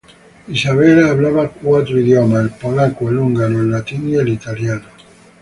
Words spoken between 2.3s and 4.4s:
el polaco, el húngaro, el latín y el